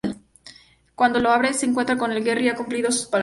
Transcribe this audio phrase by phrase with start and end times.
[0.95, 3.19] Cuando lo abre se encuentra con que Gerry ha cumplido su palabra.